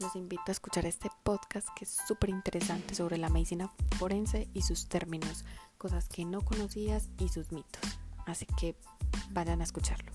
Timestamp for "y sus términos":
4.54-5.44